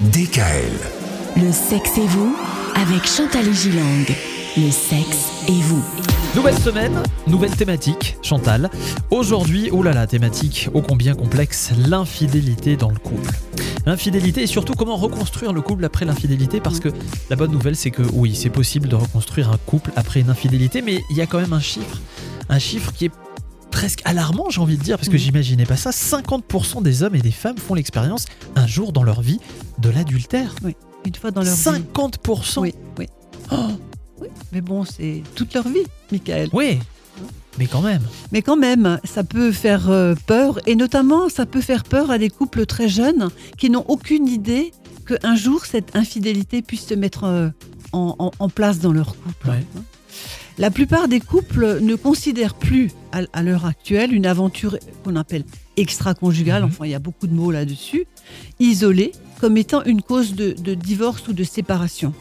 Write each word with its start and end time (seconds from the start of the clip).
DKL. 0.00 0.72
Le 1.36 1.50
sexe 1.50 1.96
et 1.96 2.06
vous 2.06 2.36
avec 2.74 3.06
Chantal 3.06 3.48
et 3.48 3.54
Gilang. 3.54 4.04
Le 4.58 4.70
sexe 4.70 5.30
et 5.48 5.58
vous. 5.62 5.82
Nouvelle 6.34 6.58
semaine, 6.58 7.02
nouvelle 7.26 7.56
thématique, 7.56 8.18
Chantal. 8.20 8.68
Aujourd'hui, 9.10 9.70
oh 9.72 9.82
là 9.82 9.94
là, 9.94 10.06
thématique 10.06 10.68
ô 10.74 10.82
combien 10.82 11.14
complexe, 11.14 11.70
l'infidélité 11.78 12.76
dans 12.76 12.90
le 12.90 12.98
couple. 12.98 13.32
L'infidélité 13.86 14.42
et 14.42 14.46
surtout 14.46 14.74
comment 14.74 14.96
reconstruire 14.96 15.54
le 15.54 15.62
couple 15.62 15.86
après 15.86 16.04
l'infidélité 16.04 16.60
parce 16.60 16.78
que 16.78 16.90
la 17.30 17.36
bonne 17.36 17.52
nouvelle 17.52 17.76
c'est 17.76 17.90
que 17.90 18.02
oui, 18.12 18.34
c'est 18.34 18.50
possible 18.50 18.88
de 18.88 18.96
reconstruire 18.96 19.50
un 19.50 19.58
couple 19.64 19.92
après 19.96 20.20
une 20.20 20.28
infidélité 20.28 20.82
mais 20.82 21.00
il 21.08 21.16
y 21.16 21.22
a 21.22 21.26
quand 21.26 21.40
même 21.40 21.54
un 21.54 21.60
chiffre, 21.60 22.02
un 22.50 22.58
chiffre 22.58 22.92
qui 22.92 23.06
est 23.06 23.12
presque 23.76 24.00
alarmant, 24.06 24.48
j'ai 24.48 24.62
envie 24.62 24.78
de 24.78 24.82
dire, 24.82 24.96
parce 24.96 25.08
que 25.08 25.12
Mhm. 25.16 25.18
j'imaginais 25.20 25.66
pas 25.66 25.76
ça. 25.76 25.90
50% 25.92 26.80
des 26.80 27.02
hommes 27.02 27.14
et 27.14 27.20
des 27.20 27.30
femmes 27.30 27.58
font 27.58 27.74
l'expérience 27.74 28.24
un 28.54 28.66
jour 28.66 28.90
dans 28.92 29.02
leur 29.02 29.20
vie 29.20 29.38
de 29.78 29.90
l'adultère. 29.90 30.54
une 31.04 31.14
fois 31.14 31.30
dans 31.30 31.42
leur 31.42 31.54
vie. 31.54 31.60
50% 31.60 32.62
Oui, 32.62 32.74
oui. 32.98 33.06
Oh, 33.52 33.56
oui. 34.20 34.28
Mais 34.52 34.60
bon, 34.62 34.84
c'est 34.84 35.22
toute 35.34 35.52
leur 35.54 35.68
vie, 35.68 35.84
Michael. 36.10 36.48
oui, 36.54 36.78
mais 37.58 37.66
quand 37.66 37.82
même. 37.82 38.02
Mais 38.32 38.40
quand 38.42 38.56
même, 38.56 38.98
ça 39.04 39.22
peut 39.24 39.52
faire 39.52 39.90
euh, 39.90 40.14
peur, 40.26 40.58
et 40.66 40.74
notamment, 40.74 41.28
ça 41.28 41.44
peut 41.46 41.60
faire 41.60 41.84
peur 41.84 42.10
à 42.10 42.16
des 42.18 42.30
couples 42.30 42.64
très 42.66 42.88
jeunes 42.88 43.28
qui 43.58 43.68
n'ont 43.70 43.84
aucune 43.88 44.26
idée 44.26 44.72
qu'un 45.06 45.36
jour, 45.36 45.64
cette 45.66 45.94
infidélité 45.94 46.62
puisse 46.62 46.86
se 46.86 46.94
mettre 46.94 47.24
euh, 47.24 47.50
en, 47.92 48.16
en- 48.18 48.32
en 48.38 48.48
place 48.48 48.78
dans 48.80 48.92
leur 48.92 49.14
couple. 49.16 49.48
Ouais. 49.50 49.64
La 50.58 50.70
plupart 50.70 51.06
des 51.08 51.20
couples 51.20 51.80
ne 51.82 51.94
considèrent 51.96 52.54
plus, 52.54 52.90
à, 53.12 53.42
l'heure 53.42 53.66
actuelle, 53.66 54.12
une 54.14 54.24
aventure 54.26 54.78
qu'on 55.04 55.16
appelle 55.16 55.44
extra-conjugale, 55.76 56.62
Mhm. 56.62 56.68
enfin 56.70 56.84
il 56.86 56.90
y 56.90 56.94
a 56.94 56.98
beaucoup 56.98 57.26
de 57.26 57.34
mots 57.34 57.50
là-dessus, 57.50 58.06
isolée, 58.58 59.12
comme 59.40 59.56
étant 59.58 59.84
une 59.84 60.00
cause 60.02 60.34
de- 60.34 60.52
de 60.58 60.74
divorce 60.74 61.28
ou 61.28 61.32
de 61.34 61.44
séparation. 61.44 62.14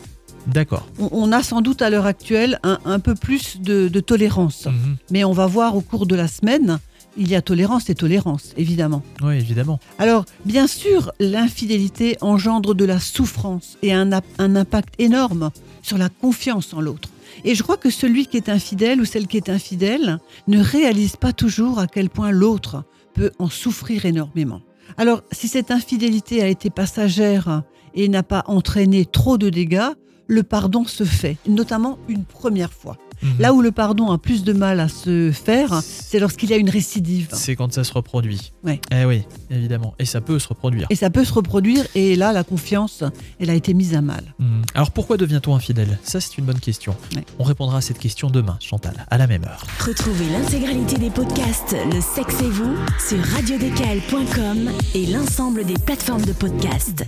D'accord. 0.47 0.87
on, 0.99 1.09
on 1.11 1.31
a 1.31 1.41
sans 1.41 1.61
doute 1.61 1.81
à 1.81 1.89
l'heure 1.89 2.05
actuelle 2.05 2.59
un, 2.61 2.77
un 2.85 2.99
peu 2.99 3.15
plus 3.15 3.59
de, 3.61 3.87
de 3.87 3.99
tolérance. 3.99 4.65
Mhm. 4.67 4.97
Mais 5.11 5.23
on 5.23 5.31
va 5.31 5.47
voir 5.47 5.75
au 5.75 5.81
cours 5.81 6.05
de 6.05 6.13
la 6.13 6.27
semaine, 6.27 6.77
il 7.17 7.29
y 7.29 7.35
a 7.35 7.41
tolérance 7.41 7.89
et 7.89 7.95
tolérance, 7.95 8.51
évidemment. 8.57 9.01
Oui, 9.23 9.35
évidemment. 9.37 9.79
Alors, 9.97 10.25
bien 10.45 10.67
sûr, 10.67 11.11
l'infidélité 11.19 12.17
engendre 12.21 12.75
de 12.75 12.85
la 12.85 12.99
souffrance 12.99 13.77
et 13.81 13.91
un, 13.93 14.11
un 14.37 14.55
impact 14.55 14.93
énorme 14.99 15.49
sur 15.81 15.97
la 15.97 16.09
confiance 16.09 16.73
en 16.73 16.81
l'autre. 16.81 17.09
Et 17.43 17.55
je 17.55 17.63
crois 17.63 17.77
que 17.77 17.89
celui 17.89 18.27
qui 18.27 18.37
est 18.37 18.49
infidèle 18.49 19.01
ou 19.01 19.05
celle 19.05 19.27
qui 19.27 19.37
est 19.37 19.49
infidèle 19.49 20.19
ne 20.47 20.59
réalise 20.59 21.15
pas 21.15 21.33
toujours 21.33 21.79
à 21.79 21.87
quel 21.87 22.09
point 22.09 22.31
l'autre 22.31 22.83
peut 23.13 23.31
en 23.39 23.49
souffrir 23.49 24.05
énormément. 24.05 24.61
Alors, 24.97 25.23
si 25.31 25.47
cette 25.47 25.71
infidélité 25.71 26.41
a 26.41 26.47
été 26.47 26.69
passagère 26.69 27.63
et 27.93 28.07
n'a 28.07 28.23
pas 28.23 28.43
entraîné 28.47 29.05
trop 29.05 29.37
de 29.37 29.49
dégâts, 29.49 29.91
le 30.27 30.43
pardon 30.43 30.85
se 30.85 31.03
fait, 31.03 31.37
notamment 31.47 31.97
une 32.07 32.23
première 32.23 32.73
fois. 32.73 32.97
Mhm. 33.21 33.35
Là 33.39 33.53
où 33.53 33.61
le 33.61 33.71
pardon 33.71 34.11
a 34.11 34.17
plus 34.17 34.43
de 34.43 34.53
mal 34.53 34.79
à 34.79 34.87
se 34.87 35.31
faire, 35.31 35.81
c'est 35.83 36.19
lorsqu'il 36.19 36.49
y 36.49 36.53
a 36.53 36.57
une 36.57 36.69
récidive. 36.69 37.29
C'est 37.33 37.55
quand 37.55 37.71
ça 37.73 37.83
se 37.83 37.93
reproduit. 37.93 38.51
Ouais. 38.63 38.81
Eh 38.91 39.05
oui, 39.05 39.23
évidemment. 39.49 39.93
Et 39.99 40.05
ça 40.05 40.21
peut 40.21 40.37
se 40.39 40.47
reproduire. 40.47 40.87
Et 40.89 40.95
ça 40.95 41.09
peut 41.09 41.25
se 41.25 41.33
reproduire, 41.33 41.85
et 41.95 42.15
là, 42.15 42.33
la 42.33 42.43
confiance, 42.43 43.03
elle 43.39 43.49
a 43.49 43.53
été 43.53 43.73
mise 43.73 43.95
à 43.95 44.01
mal. 44.01 44.33
Mhm. 44.39 44.63
Alors 44.73 44.91
pourquoi 44.91 45.17
devient-on 45.17 45.55
infidèle? 45.55 45.97
Ça, 46.03 46.19
c'est 46.19 46.37
une 46.37 46.45
bonne 46.45 46.59
question. 46.59 46.95
Ouais. 47.15 47.23
On 47.39 47.43
répondra 47.43 47.77
à 47.77 47.81
cette 47.81 47.99
question 47.99 48.29
demain, 48.29 48.57
Chantal, 48.59 49.05
à 49.09 49.17
la 49.17 49.27
même 49.27 49.43
heure. 49.43 49.63
Retrouvez 49.79 50.29
l'intégralité 50.29 50.97
des 50.97 51.09
podcasts 51.09 51.75
Le 51.93 52.01
sexe 52.01 52.41
et 52.41 52.49
vous 52.49 52.75
sur 52.99 53.19
radiodkl.com 53.33 54.71
et 54.93 55.05
l'ensemble 55.07 55.65
des 55.65 55.75
plateformes 55.75 56.25
de 56.25 56.33
podcasts. 56.33 57.05